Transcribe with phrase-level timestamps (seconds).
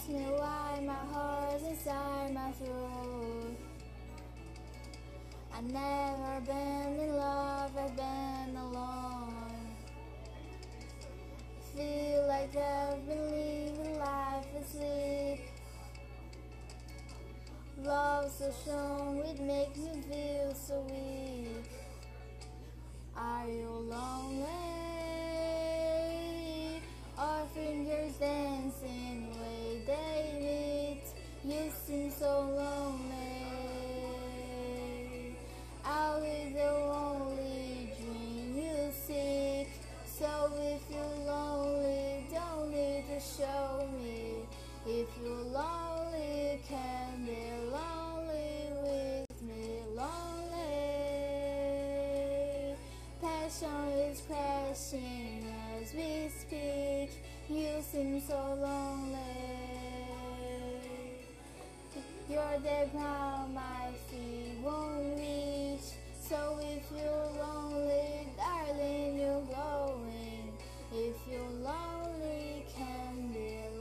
[0.00, 3.56] ask me why my heart's inside my throat.
[5.52, 9.34] I've never been in love, I've been alone.
[11.74, 15.40] Feel like I've been living life asleep.
[17.82, 21.70] Love so strong, it makes me feel so weak.
[23.16, 24.46] Are you lonely?
[27.18, 29.39] Our fingers dancing
[40.80, 44.46] if you're lonely, don't need to show me.
[44.86, 49.82] If you're lonely, can be lonely with me.
[49.94, 50.76] Lonely.
[53.20, 55.44] Passion is crashing
[55.76, 57.10] as we speak.
[57.48, 59.18] You seem so lonely.
[62.28, 65.49] You're the ground my feet won't reach.
[71.70, 73.79] lonely can be